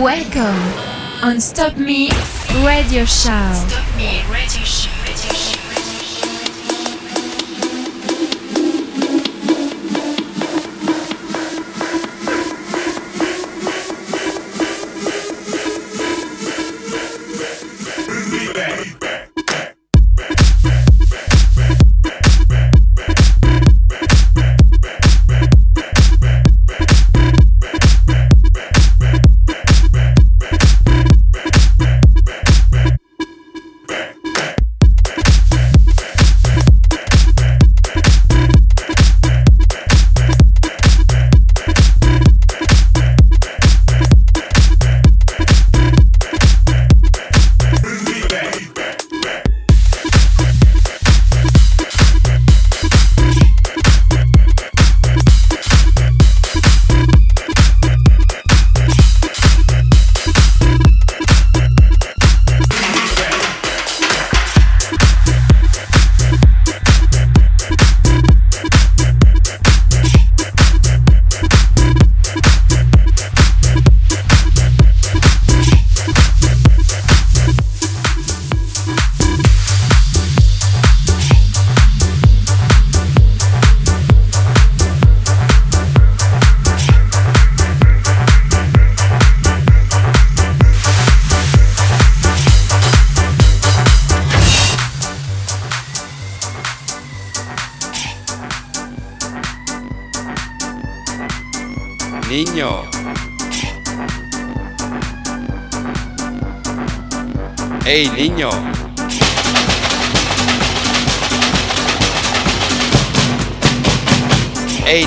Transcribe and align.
Welcome 0.00 1.22
on 1.22 1.40
Stop 1.42 1.76
Me 1.76 2.08
Radio 2.64 3.04
Show. 3.04 3.52
Stop 3.52 3.96
Me 3.98 4.24
Radio 4.32 4.64
Show. 4.64 4.90
Radio 5.04 5.32
Show. 5.34 5.59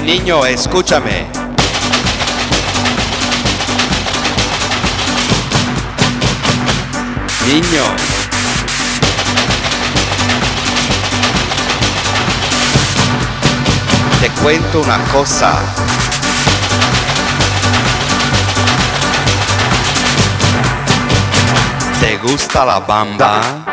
Niño, 0.04 0.46
escúchame. 0.46 1.28
Niño. 7.48 7.84
Te 14.22 14.30
cuento 14.42 14.82
una 14.82 14.98
cosa. 15.12 15.54
¿Te 22.00 22.18
gusta 22.18 22.66
la 22.66 22.80
bamba? 22.80 23.73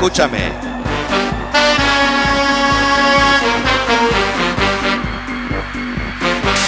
Escúchame. 0.00 0.50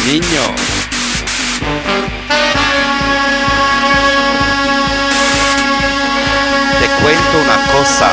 Niño. 0.05 0.43
Te 6.79 6.87
cuento 7.01 7.39
una 7.43 7.73
cosa. 7.73 8.11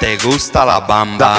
¿Te 0.00 0.16
gusta 0.16 0.64
la 0.64 0.80
bamba? 0.80 1.36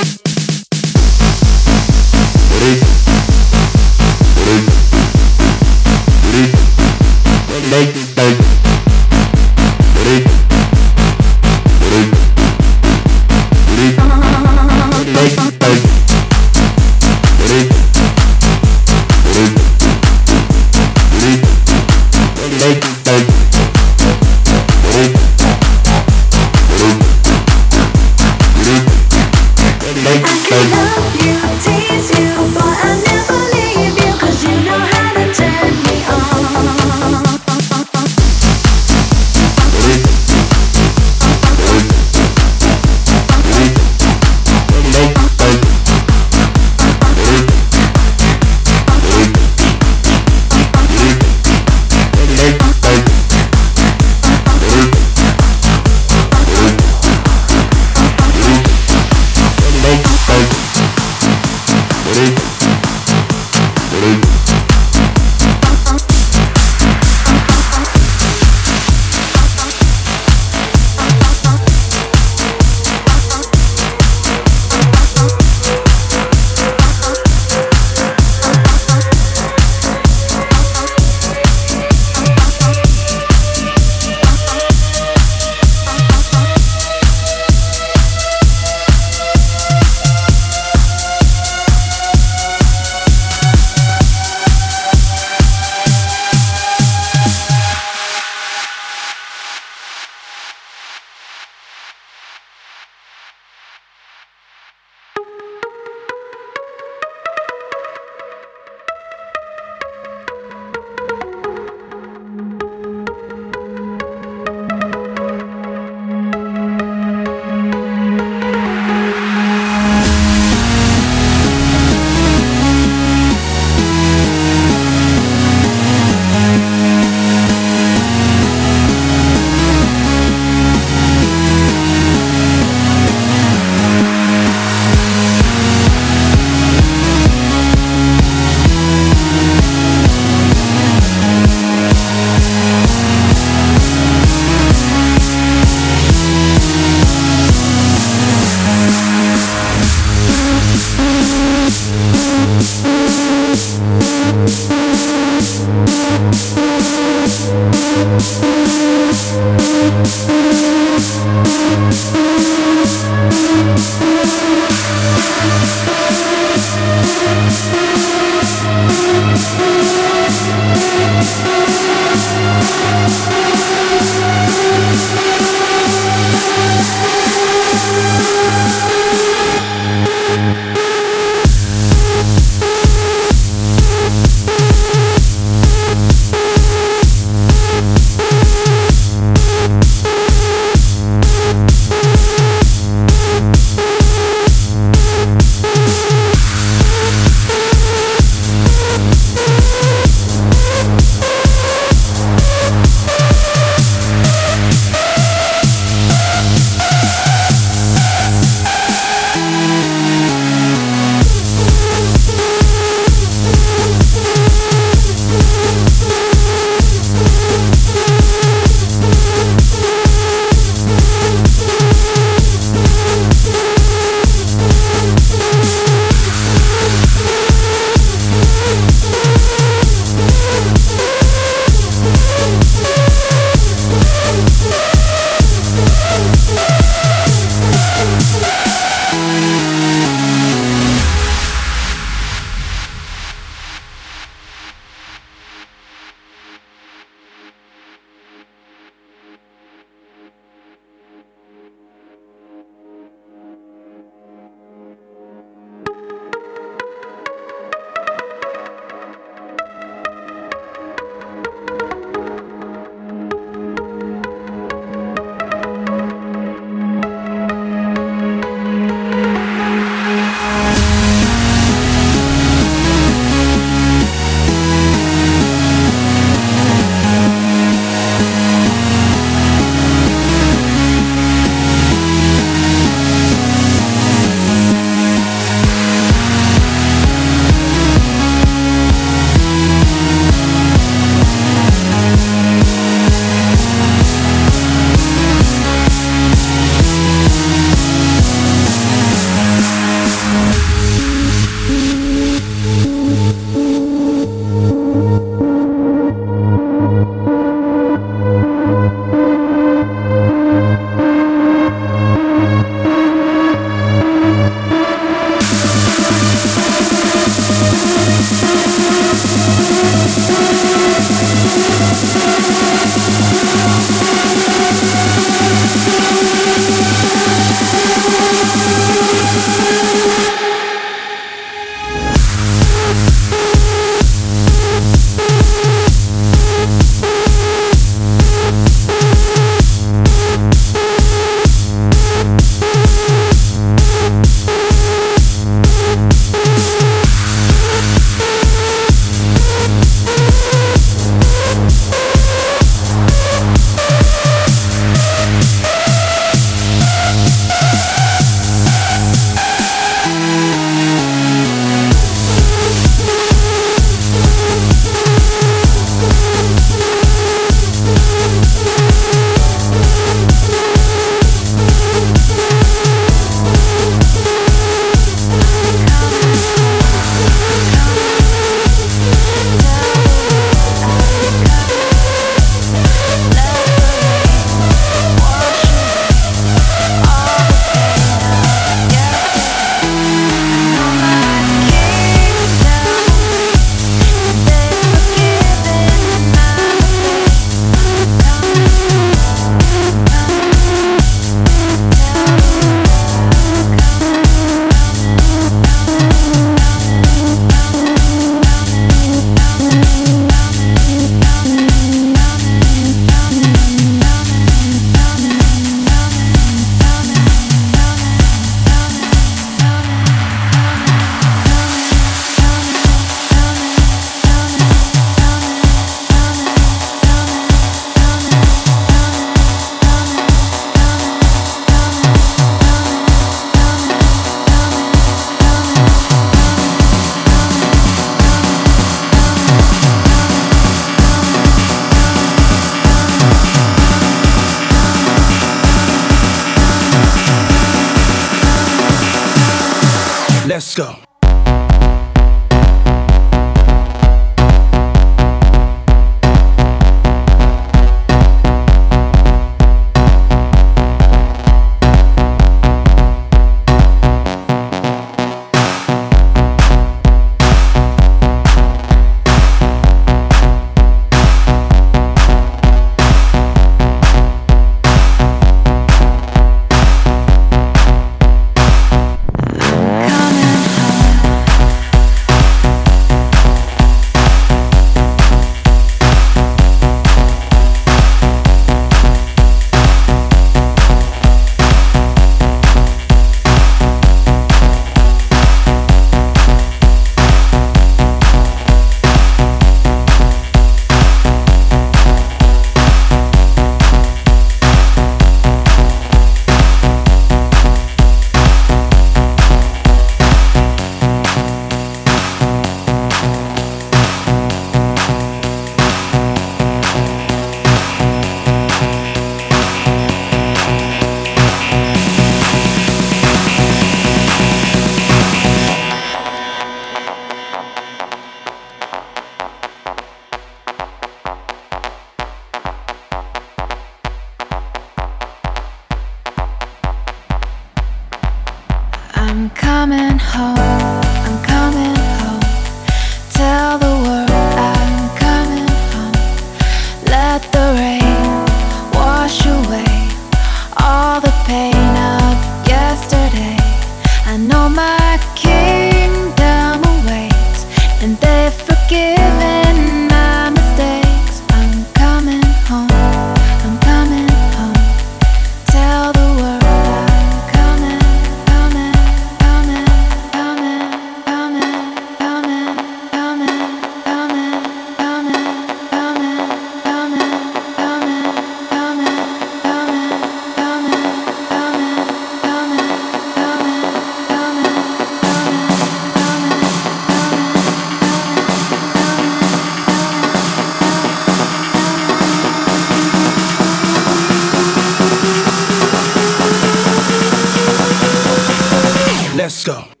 Let's 599.41 599.63
go. 599.63 600.00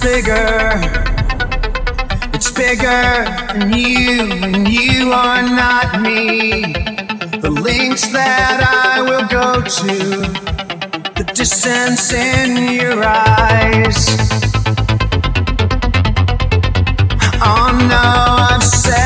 bigger. 0.00 0.80
It's 2.32 2.50
bigger 2.50 3.24
than 3.52 3.72
you, 3.72 4.22
and 4.42 4.68
you 4.68 5.12
are 5.12 5.42
not 5.42 6.00
me. 6.00 6.72
The 7.40 7.50
links 7.50 8.10
that 8.12 8.60
I 8.62 9.02
will 9.02 9.26
go 9.28 9.60
to, 9.60 9.96
the 11.14 11.32
distance 11.34 12.12
in 12.12 12.72
your 12.72 13.04
eyes. 13.04 14.06
Oh 17.42 17.70
no, 17.88 18.54
I've 18.54 18.62
said. 18.62 18.99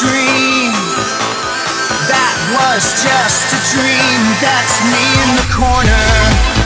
dream. 0.00 0.72
That 2.08 2.36
was 2.56 2.82
just 3.04 3.52
a 3.52 3.60
dream. 3.76 4.20
That's 4.40 4.80
me 4.88 5.04
in 5.20 5.30
the 5.36 5.48
corner. 5.52 6.59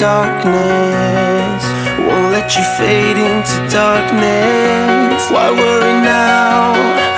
darkness. 0.00 1.62
Won't 2.08 2.32
let 2.32 2.56
you 2.56 2.64
fade 2.78 3.18
into 3.18 3.56
darkness. 3.68 5.30
Why 5.30 5.50
worry 5.50 5.92
now? 6.00 7.09